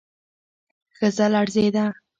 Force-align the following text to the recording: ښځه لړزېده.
ښځه 0.95 1.25
لړزېده. 1.33 1.85